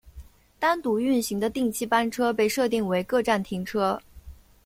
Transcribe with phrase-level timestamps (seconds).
[0.57, 4.01] 单独运行的定期列车被设定为各站停车。